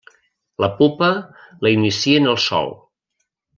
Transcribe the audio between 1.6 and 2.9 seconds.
la inicien al sòl.